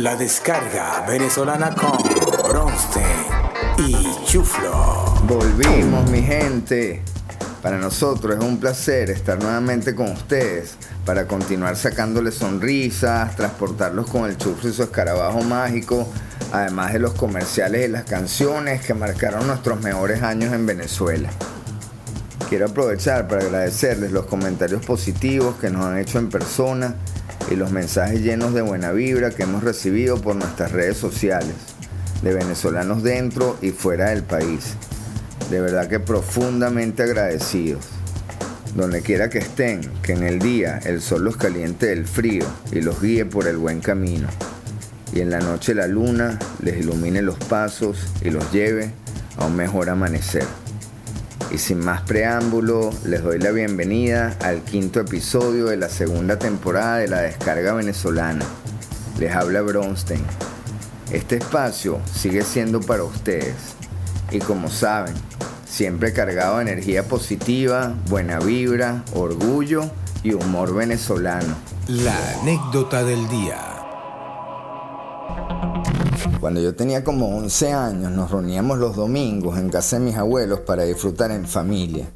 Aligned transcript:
La 0.00 0.16
descarga 0.16 1.04
venezolana 1.06 1.74
con 1.74 1.92
Bronstein 2.48 3.04
y 3.86 4.24
Chuflo. 4.24 5.14
Volvimos, 5.24 6.10
mi 6.10 6.22
gente. 6.22 7.02
Para 7.62 7.76
nosotros 7.76 8.38
es 8.38 8.42
un 8.42 8.58
placer 8.58 9.10
estar 9.10 9.38
nuevamente 9.38 9.94
con 9.94 10.12
ustedes 10.12 10.76
para 11.04 11.26
continuar 11.26 11.76
sacándoles 11.76 12.36
sonrisas, 12.36 13.36
transportarlos 13.36 14.08
con 14.08 14.24
el 14.24 14.38
chuflo 14.38 14.70
y 14.70 14.72
su 14.72 14.84
escarabajo 14.84 15.42
mágico, 15.42 16.08
además 16.50 16.94
de 16.94 16.98
los 17.00 17.12
comerciales 17.12 17.86
y 17.86 17.92
las 17.92 18.04
canciones 18.04 18.80
que 18.80 18.94
marcaron 18.94 19.46
nuestros 19.46 19.82
mejores 19.82 20.22
años 20.22 20.54
en 20.54 20.64
Venezuela. 20.64 21.28
Quiero 22.48 22.68
aprovechar 22.68 23.28
para 23.28 23.42
agradecerles 23.42 24.12
los 24.12 24.24
comentarios 24.24 24.82
positivos 24.82 25.56
que 25.56 25.68
nos 25.68 25.84
han 25.84 25.98
hecho 25.98 26.18
en 26.18 26.30
persona 26.30 26.96
y 27.50 27.56
los 27.56 27.72
mensajes 27.72 28.22
llenos 28.22 28.54
de 28.54 28.62
buena 28.62 28.92
vibra 28.92 29.30
que 29.30 29.42
hemos 29.42 29.64
recibido 29.64 30.20
por 30.20 30.36
nuestras 30.36 30.72
redes 30.72 30.96
sociales, 30.96 31.54
de 32.22 32.32
venezolanos 32.32 33.02
dentro 33.02 33.58
y 33.60 33.70
fuera 33.70 34.10
del 34.10 34.22
país. 34.22 34.74
De 35.50 35.60
verdad 35.60 35.88
que 35.88 35.98
profundamente 35.98 37.02
agradecidos. 37.02 37.84
Donde 38.76 39.02
quiera 39.02 39.28
que 39.28 39.38
estén, 39.38 39.80
que 40.00 40.12
en 40.12 40.22
el 40.22 40.38
día 40.38 40.78
el 40.84 41.02
sol 41.02 41.24
los 41.24 41.36
caliente 41.36 41.86
del 41.86 42.06
frío 42.06 42.46
y 42.70 42.80
los 42.82 43.02
guíe 43.02 43.24
por 43.24 43.48
el 43.48 43.56
buen 43.56 43.80
camino. 43.80 44.28
Y 45.12 45.20
en 45.20 45.30
la 45.30 45.40
noche 45.40 45.74
la 45.74 45.88
luna 45.88 46.38
les 46.62 46.76
ilumine 46.76 47.20
los 47.20 47.36
pasos 47.36 47.98
y 48.22 48.30
los 48.30 48.52
lleve 48.52 48.92
a 49.38 49.46
un 49.46 49.56
mejor 49.56 49.90
amanecer. 49.90 50.44
Y 51.52 51.58
sin 51.58 51.80
más 51.80 52.02
preámbulo, 52.02 52.90
les 53.04 53.24
doy 53.24 53.40
la 53.40 53.50
bienvenida 53.50 54.36
al 54.40 54.62
quinto 54.62 55.00
episodio 55.00 55.66
de 55.66 55.76
la 55.76 55.88
segunda 55.88 56.38
temporada 56.38 56.98
de 56.98 57.08
la 57.08 57.22
descarga 57.22 57.72
venezolana. 57.74 58.44
Les 59.18 59.34
habla 59.34 59.60
Bronstein. 59.60 60.22
Este 61.10 61.38
espacio 61.38 62.00
sigue 62.14 62.42
siendo 62.42 62.80
para 62.80 63.02
ustedes. 63.02 63.56
Y 64.30 64.38
como 64.38 64.70
saben, 64.70 65.14
siempre 65.68 66.12
cargado 66.12 66.58
de 66.58 66.62
energía 66.62 67.02
positiva, 67.02 67.94
buena 68.08 68.38
vibra, 68.38 69.02
orgullo 69.12 69.90
y 70.22 70.34
humor 70.34 70.72
venezolano. 70.72 71.56
La 71.88 72.16
anécdota 72.40 73.02
del 73.02 73.28
día. 73.28 73.69
Cuando 76.40 76.62
yo 76.62 76.74
tenía 76.74 77.04
como 77.04 77.36
11 77.36 77.72
años 77.74 78.12
nos 78.12 78.30
reuníamos 78.30 78.78
los 78.78 78.96
domingos 78.96 79.58
en 79.58 79.68
casa 79.68 79.98
de 79.98 80.06
mis 80.06 80.16
abuelos 80.16 80.60
para 80.60 80.84
disfrutar 80.84 81.30
en 81.32 81.46
familia. 81.46 82.08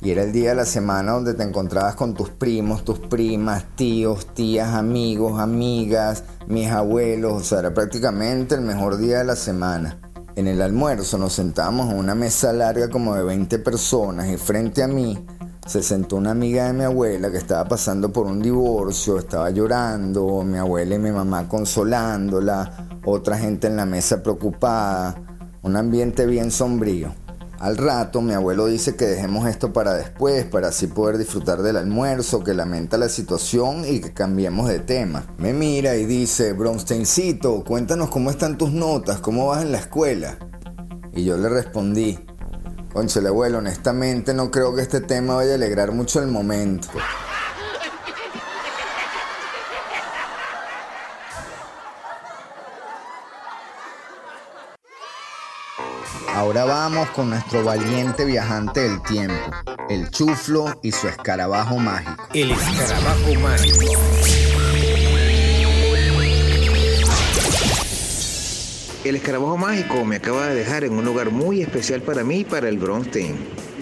Y 0.00 0.10
era 0.10 0.24
el 0.24 0.32
día 0.32 0.50
de 0.50 0.56
la 0.56 0.64
semana 0.64 1.12
donde 1.12 1.34
te 1.34 1.44
encontrabas 1.44 1.94
con 1.94 2.12
tus 2.12 2.28
primos, 2.30 2.84
tus 2.84 2.98
primas, 2.98 3.64
tíos, 3.76 4.26
tías, 4.34 4.74
amigos, 4.74 5.38
amigas, 5.38 6.24
mis 6.48 6.68
abuelos. 6.72 7.34
O 7.34 7.44
sea, 7.44 7.60
era 7.60 7.72
prácticamente 7.72 8.56
el 8.56 8.62
mejor 8.62 8.96
día 8.96 9.18
de 9.18 9.24
la 9.26 9.36
semana. 9.36 9.96
En 10.34 10.48
el 10.48 10.60
almuerzo 10.60 11.16
nos 11.16 11.32
sentábamos 11.32 11.92
en 11.92 11.98
una 11.98 12.16
mesa 12.16 12.52
larga 12.52 12.90
como 12.90 13.14
de 13.14 13.22
20 13.22 13.60
personas 13.60 14.28
y 14.28 14.38
frente 14.38 14.82
a 14.82 14.88
mí 14.88 15.24
se 15.66 15.84
sentó 15.84 16.16
una 16.16 16.32
amiga 16.32 16.66
de 16.66 16.72
mi 16.72 16.82
abuela 16.82 17.30
que 17.30 17.38
estaba 17.38 17.68
pasando 17.68 18.12
por 18.12 18.26
un 18.26 18.42
divorcio, 18.42 19.18
estaba 19.18 19.50
llorando, 19.50 20.42
mi 20.42 20.58
abuela 20.58 20.96
y 20.96 20.98
mi 20.98 21.12
mamá 21.12 21.46
consolándola, 21.46 22.91
otra 23.04 23.38
gente 23.38 23.66
en 23.66 23.76
la 23.76 23.86
mesa 23.86 24.22
preocupada, 24.22 25.16
un 25.62 25.76
ambiente 25.76 26.26
bien 26.26 26.50
sombrío. 26.50 27.14
Al 27.58 27.76
rato 27.76 28.22
mi 28.22 28.32
abuelo 28.32 28.66
dice 28.66 28.96
que 28.96 29.04
dejemos 29.04 29.46
esto 29.46 29.72
para 29.72 29.94
después, 29.94 30.44
para 30.44 30.68
así 30.68 30.88
poder 30.88 31.16
disfrutar 31.16 31.62
del 31.62 31.76
almuerzo, 31.76 32.42
que 32.42 32.54
lamenta 32.54 32.98
la 32.98 33.08
situación 33.08 33.84
y 33.86 34.00
que 34.00 34.12
cambiemos 34.12 34.68
de 34.68 34.80
tema. 34.80 35.26
Me 35.38 35.52
mira 35.52 35.94
y 35.94 36.04
dice, 36.04 36.54
Bronsteincito, 36.54 37.62
cuéntanos 37.62 38.10
cómo 38.10 38.30
están 38.30 38.58
tus 38.58 38.72
notas, 38.72 39.20
cómo 39.20 39.46
vas 39.46 39.62
en 39.62 39.70
la 39.70 39.78
escuela. 39.78 40.38
Y 41.14 41.24
yo 41.24 41.36
le 41.36 41.48
respondí, 41.48 42.18
Conchale, 42.92 43.28
abuelo, 43.28 43.58
honestamente 43.58 44.34
no 44.34 44.50
creo 44.50 44.74
que 44.74 44.82
este 44.82 45.00
tema 45.00 45.36
vaya 45.36 45.52
a 45.52 45.54
alegrar 45.54 45.92
mucho 45.92 46.20
el 46.20 46.28
momento. 46.28 46.88
Ahora 56.52 56.64
vamos 56.66 57.08
con 57.12 57.30
nuestro 57.30 57.64
valiente 57.64 58.26
viajante 58.26 58.80
del 58.80 59.00
tiempo, 59.00 59.50
el 59.88 60.10
chuflo 60.10 60.78
y 60.82 60.92
su 60.92 61.08
escarabajo 61.08 61.78
mágico. 61.78 62.28
El 62.34 62.50
escarabajo 62.50 63.34
mágico. 63.40 63.86
El 69.02 69.16
escarabajo 69.16 69.56
mágico 69.56 70.04
me 70.04 70.16
acaba 70.16 70.48
de 70.48 70.56
dejar 70.56 70.84
en 70.84 70.92
un 70.92 71.06
lugar 71.06 71.30
muy 71.30 71.62
especial 71.62 72.02
para 72.02 72.22
mí 72.22 72.40
y 72.40 72.44
para 72.44 72.68
el 72.68 72.76
Bronstein, 72.76 73.34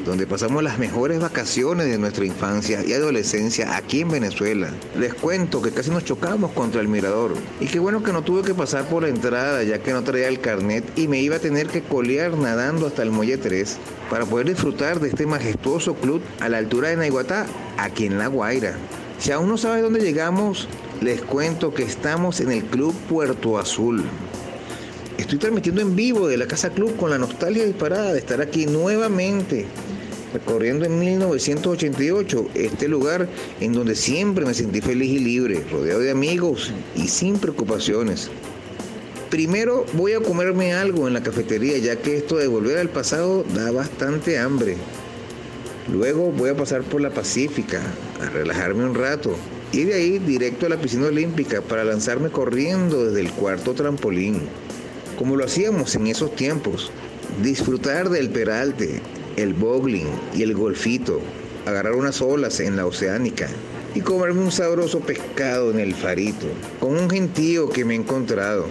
donde 0.04 0.26
pasamos 0.26 0.62
las 0.62 0.78
mejores 0.78 1.20
vacaciones 1.20 1.86
de 1.86 1.98
nuestra 1.98 2.24
infancia 2.24 2.84
y 2.84 2.92
adolescencia 2.92 3.76
aquí 3.76 4.00
en 4.00 4.10
Venezuela. 4.10 4.70
Les 4.98 5.14
cuento 5.14 5.62
que 5.62 5.70
casi 5.70 5.90
nos 5.90 6.04
chocamos 6.04 6.52
contra 6.52 6.80
el 6.80 6.88
mirador 6.88 7.34
y 7.60 7.66
qué 7.66 7.78
bueno 7.78 8.02
que 8.02 8.12
no 8.12 8.22
tuve 8.22 8.42
que 8.42 8.54
pasar 8.54 8.88
por 8.88 9.02
la 9.02 9.08
entrada 9.08 9.62
ya 9.62 9.78
que 9.78 9.92
no 9.92 10.02
traía 10.02 10.28
el 10.28 10.40
carnet 10.40 10.84
y 10.96 11.08
me 11.08 11.20
iba 11.20 11.36
a 11.36 11.40
tener 11.40 11.68
que 11.68 11.82
colear 11.82 12.36
nadando 12.36 12.86
hasta 12.86 13.02
el 13.02 13.10
muelle 13.10 13.38
3 13.38 13.78
para 14.08 14.26
poder 14.26 14.48
disfrutar 14.48 15.00
de 15.00 15.08
este 15.08 15.26
majestuoso 15.26 15.94
club 15.94 16.22
a 16.40 16.48
la 16.48 16.58
altura 16.58 16.88
de 16.88 16.96
Naiguatá, 16.96 17.46
aquí 17.78 18.06
en 18.06 18.18
La 18.18 18.26
Guaira. 18.26 18.76
Si 19.18 19.32
aún 19.32 19.48
no 19.48 19.58
sabes 19.58 19.82
dónde 19.82 20.00
llegamos, 20.00 20.66
les 21.00 21.20
cuento 21.20 21.74
que 21.74 21.82
estamos 21.82 22.40
en 22.40 22.52
el 22.52 22.64
Club 22.64 22.94
Puerto 23.08 23.58
Azul. 23.58 24.02
Estoy 25.18 25.38
transmitiendo 25.38 25.82
en 25.82 25.94
vivo 25.94 26.26
de 26.26 26.38
la 26.38 26.46
Casa 26.46 26.70
Club 26.70 26.96
con 26.96 27.10
la 27.10 27.18
nostalgia 27.18 27.64
disparada 27.64 28.14
de 28.14 28.18
estar 28.18 28.40
aquí 28.40 28.64
nuevamente, 28.64 29.66
recorriendo 30.32 30.84
en 30.84 30.98
1988 30.98 32.48
este 32.54 32.88
lugar 32.88 33.28
en 33.60 33.72
donde 33.72 33.94
siempre 33.94 34.44
me 34.44 34.54
sentí 34.54 34.80
feliz 34.80 35.10
y 35.10 35.18
libre, 35.18 35.64
rodeado 35.70 36.00
de 36.00 36.10
amigos 36.10 36.72
y 36.94 37.08
sin 37.08 37.38
preocupaciones. 37.38 38.30
Primero 39.30 39.86
voy 39.92 40.12
a 40.12 40.20
comerme 40.20 40.72
algo 40.72 41.06
en 41.06 41.14
la 41.14 41.22
cafetería 41.22 41.78
ya 41.78 41.96
que 41.96 42.16
esto 42.16 42.36
de 42.36 42.48
volver 42.48 42.78
al 42.78 42.88
pasado 42.88 43.44
da 43.54 43.70
bastante 43.70 44.38
hambre. 44.38 44.76
Luego 45.92 46.30
voy 46.32 46.50
a 46.50 46.56
pasar 46.56 46.82
por 46.82 47.00
la 47.00 47.10
Pacífica 47.10 47.80
a 48.20 48.30
relajarme 48.30 48.84
un 48.84 48.94
rato 48.94 49.34
y 49.72 49.84
de 49.84 49.94
ahí 49.94 50.18
directo 50.18 50.66
a 50.66 50.68
la 50.68 50.80
piscina 50.80 51.06
olímpica 51.06 51.62
para 51.62 51.84
lanzarme 51.84 52.30
corriendo 52.30 53.06
desde 53.06 53.20
el 53.20 53.32
cuarto 53.32 53.74
trampolín 53.74 54.40
como 55.20 55.36
lo 55.36 55.44
hacíamos 55.44 55.94
en 55.96 56.06
esos 56.06 56.34
tiempos. 56.34 56.90
Disfrutar 57.42 58.08
del 58.08 58.30
peralte, 58.30 59.02
el 59.36 59.54
bogling 59.54 60.08
y 60.34 60.42
el 60.42 60.54
golfito, 60.54 61.20
agarrar 61.66 61.94
unas 61.94 62.20
olas 62.20 62.60
en 62.60 62.76
la 62.76 62.86
oceánica 62.86 63.48
y 63.94 64.00
comerme 64.00 64.40
un 64.40 64.52
sabroso 64.52 65.00
pescado 65.00 65.70
en 65.70 65.80
el 65.80 65.94
farito, 65.94 66.46
con 66.78 66.96
un 66.96 67.10
gentío 67.10 67.68
que 67.68 67.84
me 67.84 67.94
he 67.94 67.96
encontrado. 67.96 68.66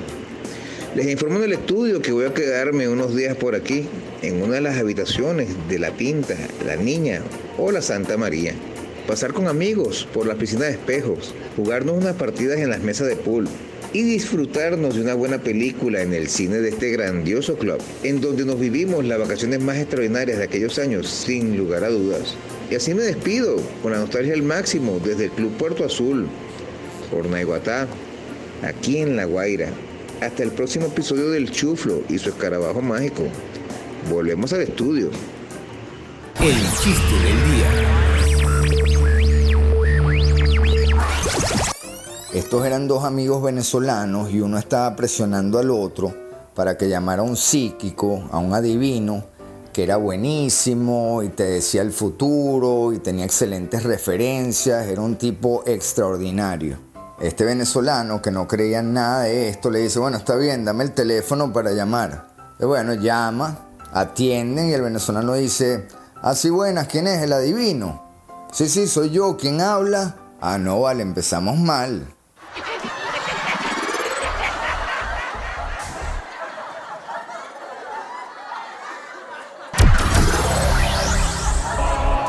Les 0.96 1.08
informo 1.08 1.38
en 1.38 1.46
el 1.46 1.53
estudio 1.53 2.02
que 2.02 2.12
voy 2.12 2.25
a 2.25 2.34
quedarme 2.34 2.88
unos 2.88 3.16
días 3.16 3.36
por 3.36 3.56
aquí, 3.56 3.88
en 4.22 4.42
una 4.42 4.56
de 4.56 4.62
las 4.62 4.78
habitaciones 4.78 5.50
de 5.70 5.80
La 5.80 5.92
Pinta, 5.92 6.36
La 6.66 6.76
Niña 6.76 7.22
o 7.58 7.72
La 7.72 7.81
Santa 7.81 8.18
María. 8.18 8.53
Pasar 9.08 9.34
con 9.34 9.47
amigos 9.47 10.08
por 10.14 10.26
la 10.26 10.36
piscina 10.36 10.66
de 10.66 10.72
espejos, 10.72 11.34
jugarnos 11.56 11.97
unas 11.97 12.16
partidas 12.16 12.59
en 12.59 12.70
las 12.70 12.81
mesas 12.81 13.08
de 13.08 13.16
pool, 13.16 13.47
y 13.94 14.04
disfrutarnos 14.04 14.96
de 14.96 15.02
una 15.02 15.14
buena 15.14 15.40
película 15.40 16.02
en 16.02 16.14
el 16.14 16.28
cine 16.28 16.58
de 16.58 16.70
este 16.70 16.92
grandioso 16.92 17.58
club, 17.58 17.80
en 18.04 18.22
donde 18.22 18.46
nos 18.46 18.60
vivimos 18.60 19.04
las 19.06 19.20
vacaciones 19.20 19.62
más 19.62 19.78
extraordinarias 19.78 20.38
de 20.38 20.44
aquellos 20.44 20.78
años, 20.78 21.08
sin 21.08 21.58
lugar 21.58 21.84
a 21.84 21.90
dudas. 21.90 22.36
Y 22.70 22.76
así 22.76 22.94
me 22.94 23.02
despido, 23.02 23.56
con 23.82 23.94
la 23.94 24.00
nostalgia 24.00 24.34
al 24.34 24.44
máximo, 24.44 25.00
desde 25.04 25.26
el 25.26 25.32
Club 25.32 25.52
Puerto 25.58 25.84
Azul, 25.84 26.28
por 27.10 27.28
Naiguatá, 27.28 27.88
aquí 28.62 28.98
en 28.98 29.16
La 29.16 29.26
Guaira. 29.26 29.70
Hasta 30.22 30.44
el 30.44 30.52
próximo 30.52 30.88
episodio 30.88 31.30
del 31.30 31.50
Chuflo 31.50 32.03
y 32.09 32.18
su 32.18 32.30
escarabajo 32.30 32.82
mágico. 32.82 33.24
Volvemos 34.09 34.53
al 34.53 34.62
estudio. 34.62 35.09
El 36.42 36.56
chiste 36.56 37.14
del 37.14 37.52
día. 37.52 37.98
Estos 42.34 42.64
eran 42.64 42.87
dos 42.87 43.05
amigos 43.05 43.41
venezolanos 43.41 44.29
y 44.29 44.40
uno 44.40 44.59
estaba 44.59 44.96
presionando 44.96 45.58
al 45.58 45.72
otro 45.72 46.14
para 46.53 46.78
que 46.78 46.87
llamara 46.87 47.23
a 47.23 47.26
un 47.26 47.35
psíquico, 47.35 48.23
a 48.31 48.37
un 48.37 48.53
adivino, 48.53 49.23
que 49.73 49.81
era 49.81 49.97
buenísimo 49.97 51.23
y 51.23 51.29
te 51.29 51.46
decía 51.46 51.81
el 51.81 51.91
futuro 51.91 52.93
y 52.93 52.99
tenía 52.99 53.26
excelentes 53.26 53.81
referencias, 53.81 54.85
era 54.85 55.02
un 55.02 55.16
tipo 55.16 55.64
extraordinario. 55.66 56.78
Este 57.20 57.46
venezolano 57.46 58.22
que 58.22 58.29
no 58.29 58.47
creía 58.47 58.79
en 58.79 58.93
nada 58.93 59.23
de 59.23 59.49
esto 59.49 59.72
le 59.72 59.79
dice, 59.79 59.97
bueno, 59.97 60.17
está 60.17 60.35
bien, 60.35 60.64
dame 60.64 60.84
el 60.84 60.91
teléfono 60.91 61.52
para 61.52 61.72
llamar. 61.72 62.28
Bueno, 62.59 62.93
llama, 62.93 63.70
atienden 63.91 64.70
y 64.70 64.73
el 64.73 64.84
venezolano 64.84 65.34
dice, 65.34 65.87
así 66.22 66.52
buenas, 66.52 66.87
¿quién 66.90 67.08
es 67.08 67.23
el 67.23 67.34
adivino? 67.34 68.03
Sí, 68.52 68.70
sí, 68.70 68.85
soy 68.85 69.09
yo, 69.09 69.35
¿quién 69.35 69.61
habla? 69.61 70.16
Ah, 70.40 70.59
no, 70.59 70.82
vale, 70.82 71.02
empezamos 71.02 71.58
mal. 71.58 72.05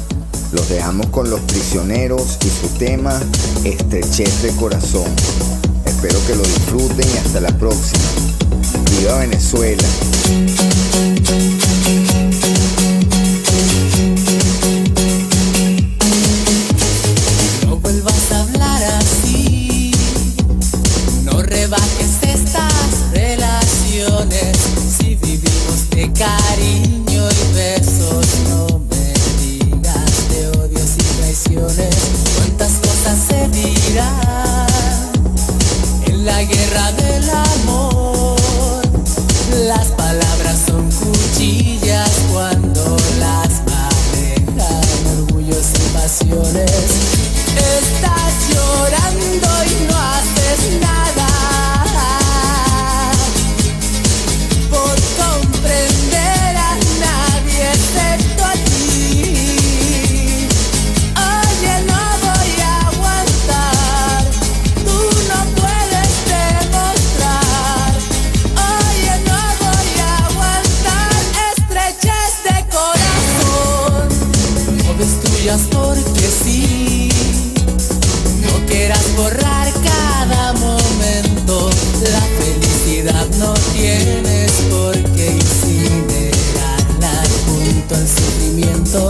Los 0.52 0.68
dejamos 0.68 1.06
con 1.08 1.28
los 1.28 1.40
prisioneros 1.40 2.38
y 2.44 2.48
su 2.48 2.68
tema 2.78 3.20
Estrechez 3.64 4.42
de 4.42 4.50
Corazón. 4.52 5.10
Espero 5.84 6.18
que 6.26 6.34
lo 6.34 6.42
disfruten 6.42 7.06
y 7.06 7.18
hasta 7.18 7.40
la 7.40 7.56
próxima. 7.58 8.04
Viva 8.90 9.18
Venezuela. 9.18 9.86
No 17.66 17.76
vuelvas 17.76 18.32
a 18.32 18.48
Cuántas 31.60 32.72
cosas 32.74 33.18
se 33.28 33.48
dirán 33.48 34.66
en 36.06 36.24
la 36.24 36.44
guerra 36.44 36.92
del 36.92 37.30
amor. 37.30 37.47
Porque 75.56 76.28
sí. 76.44 77.08
No 78.42 78.66
quieras 78.66 79.02
borrar 79.16 79.72
cada 79.82 80.52
momento. 80.52 81.70
La 82.02 82.20
felicidad 82.38 83.26
no 83.38 83.54
tienes 83.72 84.52
por 84.68 84.92
qué 85.14 85.30
incinerarla 85.32 87.22
junto 87.46 87.94
al 87.94 88.06
sufrimiento. 88.06 89.08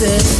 pieces 0.00 0.39